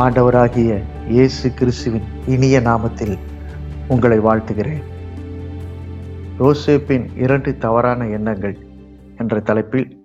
[0.00, 3.18] ஆண்டவராகிய இயேசு கிறிஸ்துவின் இனிய நாமத்தில்
[3.88, 4.82] உங்களை வாழ்த்துகிறேன்.
[6.38, 8.56] யோசேப்பின் இரண்டு தவறான எண்ணங்கள்
[9.16, 10.04] என்ற தலைப்பில்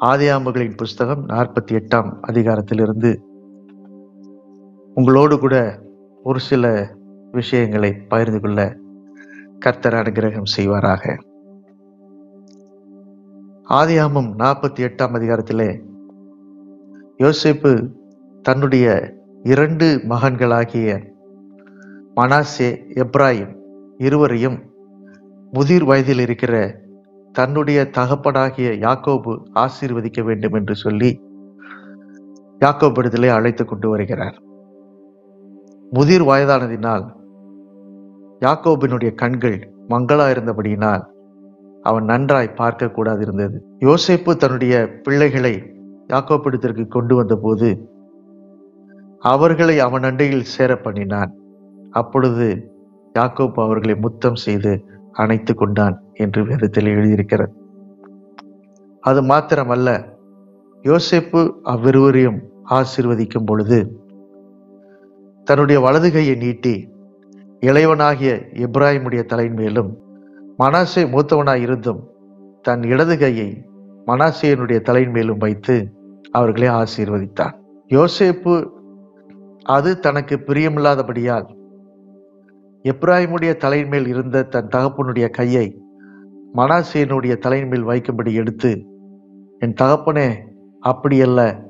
[0.00, 3.16] ஆதியாம்புகளின் புஸ்தகம் நாற்பத்தி எட்டாம் அதிகாரத்திலிருந்து
[4.94, 5.82] உங்களோடு கூட
[6.22, 6.90] ஒரு சில
[7.32, 8.76] விஷயங்களை பகிர்ந்து கொள்ள
[9.58, 11.16] கர்த்தர் அனுகிரகம் செய்வாராக.
[13.70, 15.80] ஆதியாமம் நாற்பத்தி எட்டாம் அதிகாரத்திலே
[17.18, 17.98] யோசிப்பு
[18.42, 20.98] தன்னுடைய இரண்டு மகன்களாகிய
[22.14, 23.56] மனாசே எப்ராஹிம்
[23.98, 24.58] இருவரையும்
[25.52, 26.54] முதிர் வயதில் இருக்கிற
[27.32, 31.20] தன்னுடைய தகப்பனாகிய யாக்கோபு ஆசீர்வதிக்க வேண்டும் என்று சொல்லி
[32.60, 34.36] யாக்கோபிடத்திலே அழைத்து கொண்டு வருகிறார்.
[35.90, 37.04] முதிர் வயதானதினால்
[38.40, 41.04] யாக்கோபினுடைய கண்கள் மங்களா இருந்தபடியினால்
[41.82, 45.54] அவன் நன்றாய் பார்க்க கூடாது இருந்தது யோசிப்பு தன்னுடைய பிள்ளைகளை
[46.08, 47.90] யாக்கோபிடத்திற்கு கொண்டு வந்தபோது
[49.20, 51.32] அவர்களை அவன் அண்டையில் சேர பண்ணினான்
[51.90, 52.72] அப்பொழுது
[53.14, 57.52] யாக்கோப் அவர்களை முத்தம் செய்து அணைத்து கொண்டான் என்று வேதத்தில் எழுதியிருக்கிறது.
[59.00, 59.88] அது மாத்திரமல்ல
[60.82, 62.38] யோசேப்பு அவ்விருவரையும்
[62.70, 63.98] ஆசிர்வதிக்கும் பொழுது
[65.44, 66.88] தன்னுடைய வலது கையை நீட்டி
[67.60, 69.98] இளைவனாகிய இப்ராஹிமுடைய தலையின் மேலும்
[70.58, 72.00] மனாசே மூத்தவனாய் இருந்தும்
[72.62, 73.64] தன் இடது கையை
[74.06, 75.92] மனாசேயனுடைய தலையின் மேலும் வைத்து
[76.30, 77.54] அவர்களை ஆசீர்வதித்தான்.
[77.88, 78.70] யோசேப்பு
[79.62, 81.58] அது தனக்கு பிரியமில்லாதபடியால்
[82.84, 85.82] எப்ராஹிமுடைய தலையின் மேல் இருந்த தன் தகப்பனுடைய கையை
[86.54, 88.84] மனாசேனுடைய தலையின் மேல் வைக்கும்படி எடுத்து
[89.58, 90.36] என் தகப்பனே
[90.84, 91.64] அப்படியல்ல.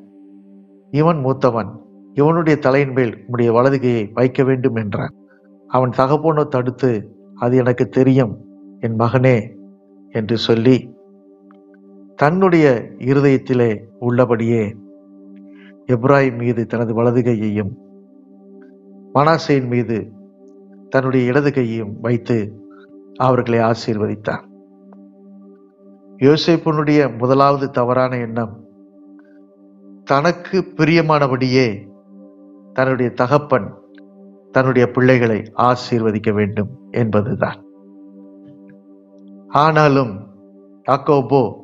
[0.91, 1.78] இவன் மூத்தவன்.
[2.14, 5.14] இவனுடைய தலையின் மேல் உம்முடைய வலதுகையை வைக்க வேண்டும் என்றான்.
[5.66, 8.44] அவன் தகப்பனோ தடுத்து அது எனக்கு தெரியும்.
[8.80, 9.56] என் மகனே
[10.10, 10.94] என்று சொல்லி
[12.16, 14.77] தன்னுடைய இருதயத்திலே உள்ளபடியே
[15.86, 17.78] எப்ராஹிம் மீது தனது வலது கையையும்
[19.15, 20.12] மனாசையின் மீது
[20.88, 22.53] தன்னுடைய இடது கையையும் வைத்து
[23.16, 24.49] அவர்களை ஆசீர்வதித்தார்.
[26.19, 28.65] யோசிப்பனுடைய முதலாவது தவறான எண்ணம்
[30.04, 31.88] தனக்கு பிரியமானபடியே
[32.72, 33.75] தன்னுடைய தகப்பன்
[34.50, 37.65] தன்னுடைய பிள்ளைகளை ஆசீர்வதிக்க வேண்டும் என்பதுதான்.
[39.49, 40.27] ஆனாலும்
[40.88, 41.54] யாக்கோபோ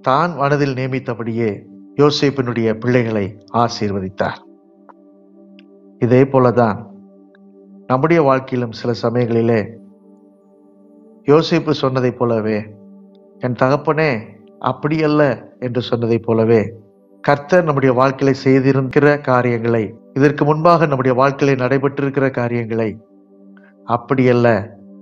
[0.00, 1.69] தான் மனதில் நியமித்தபடியே
[2.00, 4.38] யோசிப்பினுடைய பிள்ளைகளை ஆசீர்வதித்தார்.
[5.98, 6.78] இதே போலதான்
[7.86, 9.60] நம்முடைய வாழ்க்கையிலும் சில சமயங்களிலே
[11.26, 12.58] யோசிப்பு சொன்னதைப் போலவே
[13.38, 14.10] என் தகப்பனே
[14.60, 15.22] அப்படியல்ல
[15.58, 16.60] என்று சொன்னதைப் போலவே
[17.24, 19.82] கர்த்தர் நம்முடைய வாழ்க்கையில செய்திருக்கிற காரியங்களை
[20.14, 22.90] இதற்கு முன்பாக நம்முடைய வாழ்க்கையில நடைபெற்றிருக்கிற காரியங்களை
[23.86, 24.48] அப்படியல்ல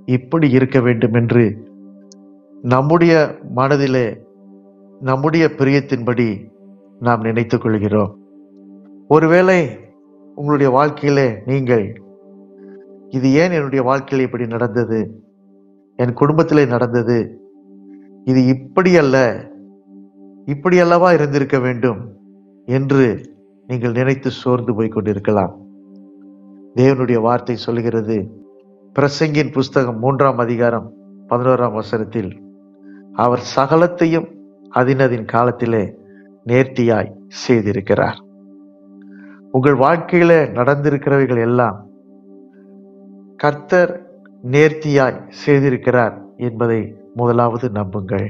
[0.09, 1.45] இப்படி இருக்க வேண்டும் என்று
[2.65, 3.15] நம்முடைய
[3.55, 4.07] மனதிலே
[5.01, 6.29] நம்முடைய பிரியத்தின்படி
[7.01, 8.19] நாம் நினைத்துக் கொள்கிறோம்.
[9.09, 9.79] ஒருவேளை
[10.35, 12.03] உங்களுடைய வாழ்க்கையிலே நீங்கள்
[13.09, 15.23] இது ஏன் என்னுடைய வாழ்க்கையில் இப்படி நடந்தது?
[15.97, 17.41] என் குடும்பத்திலே நடந்தது.
[18.25, 19.17] இது இப்படி அல்ல
[20.47, 22.01] இப்படி அல்லவா இருந்திருக்க வேண்டும்
[22.67, 23.21] என்று
[23.67, 25.55] நீங்கள் நினைத்து சோர்ந்து போய் கொண்டிருக்கலாம்.
[26.75, 28.17] தேவனுடைய வார்த்தை சொல்கிறது
[28.99, 30.93] பிரசங்கின் புஸ்தகம் மூன்றாம் அதிகாரம்
[31.29, 32.31] பதினோராம் வசனத்தில்
[33.13, 34.29] அவர் சகலத்தையும்
[34.75, 35.83] அதினதின் காலத்திலே
[36.45, 37.13] நேர்த்தியாய்
[37.49, 38.19] செய்திருக்கிறார்.
[39.53, 41.87] உங்கள் வாழ்க்கையில நடந்திருக்கிறவைகள் எல்லாம்
[43.37, 44.07] கர்த்தர்
[44.43, 48.29] நேர்த்தியாய் செய்திருக்கிறார் என்பதை முதலாவது நம்புங்கள்.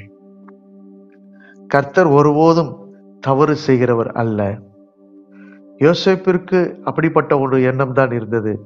[1.67, 2.77] கர்த்தர் ஒருபோதும்
[3.21, 4.59] தவறு செய்கிறவர் அல்ல.
[5.79, 8.65] யோசேப்பிற்கு அப்படிப்பட்ட ஒரு எண்ணம் தான் இருந்தது.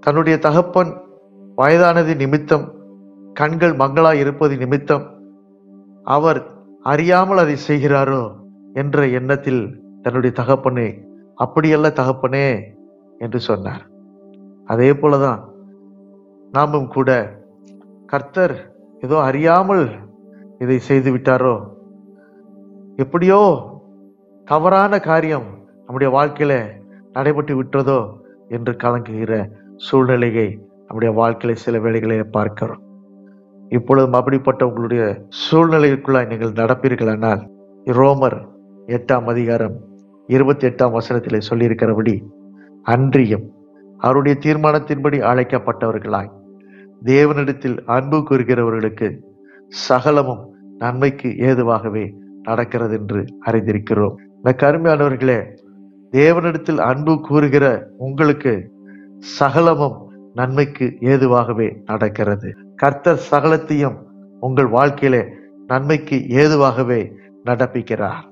[0.00, 1.00] தன்னுடைய தகப்பன்
[1.54, 2.74] வயதானது நிமித்தம்
[3.34, 5.20] கண்கள் மங்களாய் இருப்பது நிமித்தம்
[6.02, 6.51] அவர்
[6.82, 8.32] அறியாமல் அதை செய்கிறாரோ
[8.74, 11.04] என்ற எண்ணத்தில் தன்னுடைய தகப்பனே
[11.36, 12.62] அப்படியல்ல தகப்பனே
[13.18, 13.86] என்று சொன்னார்.
[14.64, 15.40] அதே போலதான்
[16.52, 17.38] நாமும் கூட
[18.06, 19.90] கர்த்தர் ஏதோ அறியாமல்
[20.58, 21.68] இதை செய்து விட்டாரோ?
[22.96, 23.70] எப்படியோ
[24.44, 25.46] தவறான காரியம்
[25.86, 26.70] நம்முடைய வாழ்க்கையில
[27.12, 28.20] நடைபெற்று விட்டதோ?
[28.48, 32.91] என்று கலங்குகிற சூழ்நிலையை நம்முடைய வாழ்க்கையில சில வேளைகளை பார்க்கிறோம்.
[33.72, 35.02] இப்பொழுதும் அப்படிப்பட்ட உங்களுடைய
[35.42, 37.42] சூழ்நிலைக்குள்ளாய் நீங்கள் நடப்பீர்களானால்
[37.86, 38.38] ரோமர்
[38.86, 39.76] எட்டாம் அதிகாரம்
[40.28, 42.14] இருபத்தி எட்டாம் வசனத்தில் சொல்லியிருக்கிறபடி
[42.86, 43.46] அன்றியும்
[44.00, 46.30] அவருடைய தீர்மானத்தின்படி அழைக்கப்பட்டவர்களாய்
[47.04, 49.08] தேவனிடத்தில் அன்பு கூறுகிறவர்களுக்கு
[49.88, 50.42] சகலமும்
[50.78, 52.04] நன்மைக்கு ஏதுவாகவே
[52.42, 54.14] நடக்கிறது என்று அறிந்திருக்கிறோம்.
[54.36, 55.40] இந்த கருமையானவர்களே
[56.12, 57.66] தேவனிடத்தில் அன்பு கூறுகிற
[57.96, 58.54] உங்களுக்கு
[59.38, 59.96] சகலமும்
[60.34, 62.50] நன்மைக்கு ஏதுவாகவே நடக்கிறது.
[62.82, 63.98] கர்த்தர் சகலத்தையும்
[64.40, 65.22] உங்கள் வாழ்க்கையிலே
[65.66, 67.00] நன்மைக்கு ஏதுவாகவே
[67.44, 68.22] நடப்பிக்கிறார்.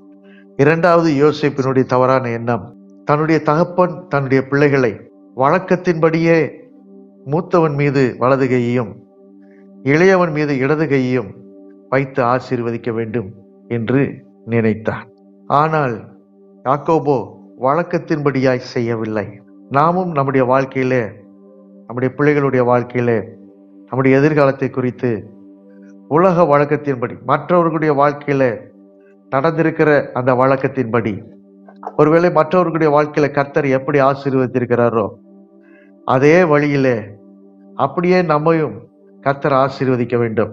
[0.57, 2.65] இரண்டாவது யோசிப்பினுடைய தவறான எண்ணம்
[3.05, 4.93] தன்னுடைய தகப்பன் தன்னுடைய பிள்ளைகளை
[5.37, 6.39] வழக்கத்தின்படியே
[7.25, 8.93] மூத்தவன் மீது வலது கையையும்
[9.83, 11.31] இளையவன் மீது இடது கையையும்
[11.89, 13.31] வைத்து ஆசீர்வதிக்க வேண்டும்
[13.69, 14.03] என்று
[14.45, 15.07] நினைத்தான்
[15.47, 15.95] ஆனால்
[16.65, 17.17] யாக்கோபோ
[17.61, 19.27] வழக்கத்தின்படியாய் செய்யவில்லை.
[19.71, 21.03] நாமும் நம்முடைய வாழ்க்கையிலே
[21.87, 23.19] நம்முடைய பிள்ளைகளுடைய வாழ்க்கையிலே
[23.91, 25.31] நம்முடைய எதிர்காலத்தை குறித்து
[26.09, 28.45] உலக வழக்கத்தின்படி மற்றவர்களுடைய வாழ்க்கையில
[29.31, 31.23] நடந்திருக்கிற அந்த வழக்கத்தின்படி
[31.97, 35.07] ஒருவேளை மற்றவர்களுடைய வாழ்க்கையில கர்த்தர் எப்படி ஆசீர்வதித்திருக்கிறாரோ
[36.05, 36.97] அதே வழியிலே
[37.75, 38.89] அப்படியே நம்மையும்
[39.21, 40.53] கர்த்தர் ஆசீர்வதிக்க வேண்டும்.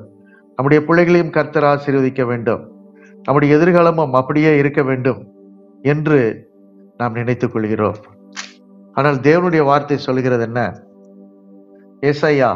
[0.56, 2.62] நம்முடைய பிள்ளைகளையும் கர்த்தர் ஆசீர்வதிக்க வேண்டும்.
[3.24, 5.22] நம்முடைய எதிர்காலமும் அப்படியே இருக்க வேண்டும்
[5.82, 6.50] என்று
[6.98, 7.96] நாம் நினைத்துக் கொள்கிறோம்.
[8.94, 10.62] ஆனால் தேவனுடைய வார்த்தை சொல்கிறது என்ன?
[12.02, 12.52] ஏசாயா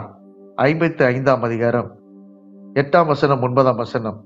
[0.63, 1.87] ஐம்பத்தி ஐந்தாம் அதிகாரம்
[2.79, 4.17] எட்டாம் வசனம் ஒன்பதாம் வசனம்.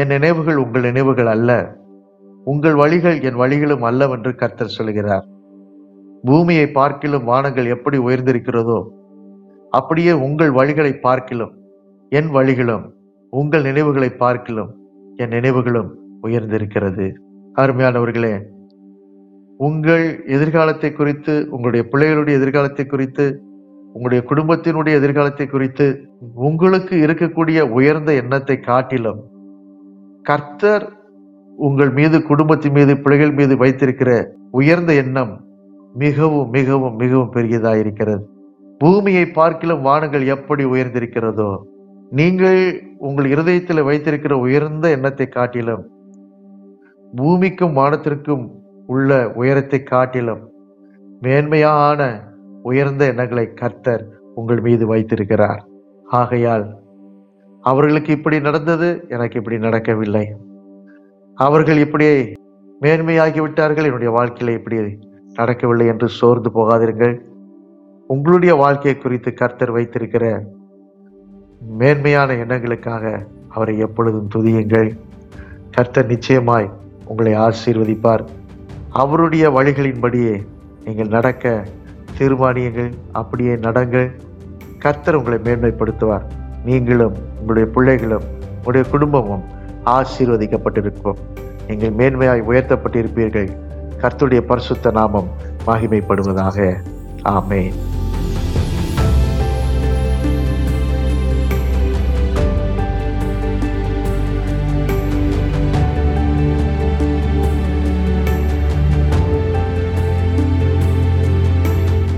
[0.00, 1.50] என் நினைவுகள் உங்கள் நினைவுகள் அல்ல
[2.52, 5.26] உங்கள் வழிகள் என் வழிகளும் அல்லவென்று கர்த்தர் சொல்கிறார்.
[6.28, 8.78] பூமியை பார்க்கிலும் வானங்கள் எப்படி உயர்ந்திருக்கிறதோ
[9.72, 11.52] அப்படியே உங்கள் வழிகளை பார்க்கிலும்
[12.12, 12.86] என் வழிகளும்
[13.32, 14.70] உங்கள் நினைவுகளை பார்க்கிலும்
[15.22, 15.90] என் நினைவுகளும்
[16.28, 17.08] உயர்ந்திருக்கிறது.
[17.62, 18.34] அருமையானவர்களே
[19.60, 23.26] உங்கள் எதிர்காலத்தை குறித்து உங்களுடைய பிள்ளைகளுடைய எதிர்காலத்தை குறித்து
[23.98, 25.86] உங்களுடைய குடும்பத்தினுடைய எதிர்காலத்தை குறித்து
[26.34, 29.20] உங்களுக்கு இருக்கக்கூடிய உயர்ந்த எண்ணத்தை காட்டிலும்
[30.22, 30.84] கர்த்தர்
[31.58, 34.10] உங்கள் மீது குடும்பத்தின் மீது பிள்ளைகள் மீது வைத்திருக்கிற
[34.50, 35.32] உயர்ந்த எண்ணம்
[35.94, 38.28] மிகவும் மிகவும் மிகவும் பெரியதாக இருக்கிறது.
[38.78, 41.50] பூமியை பார்க்கிலும் வானங்கள் எப்படி உயர்ந்திருக்கிறதோ
[42.10, 42.60] நீங்கள்
[42.98, 45.84] உங்கள் இருதயத்தில் வைத்திருக்கிற உயர்ந்த எண்ணத்தை காட்டிலும்
[47.12, 48.46] பூமிக்கும் வானத்திற்கும்
[48.86, 50.48] உள்ள உயரத்தை காட்டிலும்
[51.22, 52.27] மேன்மையான
[52.70, 54.04] உயர்ந்த எண்ணங்களை கர்த்தர்
[54.34, 55.62] உங்கள் மீது வைத்திருக்கிறார்.
[56.20, 56.66] ஆகையால்
[57.64, 60.26] அவர்களுக்கு இப்படி நடந்தது எனக்கு இப்படி நடக்கவில்லை.
[61.38, 62.06] அவர்கள் இப்படி
[62.80, 64.78] மேன்மையாகி விட்டார்கள் என்னுடைய வாழ்க்கையில் இப்படி
[65.34, 67.16] நடக்கவில்லை என்று சோர்ந்து போகாதீர்கள்
[68.14, 70.24] உங்களுடைய வாழ்க்கையை குறித்து கர்த்தர் வைத்திருக்கிற
[71.80, 73.04] மேன்மையான எண்ணங்களுக்காக
[73.48, 74.88] அவரை எப்பொழுதும் துதியுங்கள்.
[75.70, 76.68] கர்த்தர் நிச்சயமாய்
[77.10, 78.24] உங்களை ஆசீர்வதிப்பார்.
[79.02, 80.34] அவருடைய வழிகளின்படியே
[80.84, 81.64] நீங்கள் நடக்க
[82.18, 84.10] சிறுபானியங்கள் அப்படியே நடங்கள்.
[84.78, 86.22] கர்த்தர் உங்களை மேன்மைப்படுத்துவார்.
[86.64, 89.44] நீங்களும் உங்களுடைய பிள்ளைகளும் உங்களுடைய குடும்பமும்
[89.86, 91.16] ஆசீர்வதிக்கப்பட்டிருக்கும்.
[91.68, 93.48] நீங்கள் மேன்மையாய் உயர்த்தப்பட்டிருப்பீர்கள்.
[94.00, 95.28] கர்த்துடைய பரிசுத்த நாமம்
[95.66, 96.74] மகிமைப்படுவதாக.
[97.24, 97.72] ஆமேன்.